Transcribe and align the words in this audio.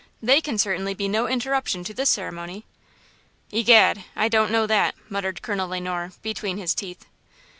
They 0.19 0.41
can 0.41 0.57
certainly 0.57 0.95
be 0.95 1.07
no 1.07 1.27
interruption 1.27 1.83
to 1.83 1.93
this 1.93 2.09
ceremony." 2.09 2.65
"Egad, 3.51 4.03
I 4.15 4.29
don't 4.29 4.49
know 4.51 4.65
that!" 4.65 4.95
muttered 5.09 5.43
Colonel 5.43 5.67
Le 5.67 5.79
Noir 5.79 6.13
between 6.23 6.57
his 6.57 6.73
teeth. 6.73 7.05